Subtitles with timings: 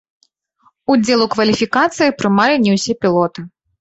[0.93, 3.39] Удзел у кваліфікацыі прымалі не ўсе пілоты.